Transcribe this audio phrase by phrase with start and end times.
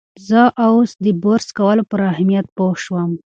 [0.27, 3.11] زه اوس د برس کولو پر اهمیت پوه شوم.